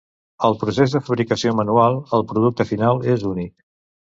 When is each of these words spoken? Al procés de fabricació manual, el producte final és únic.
Al 0.47 0.55
procés 0.61 0.95
de 0.95 1.01
fabricació 1.09 1.53
manual, 1.59 1.99
el 2.19 2.27
producte 2.33 2.69
final 2.73 3.07
és 3.17 3.31
únic. 3.37 3.53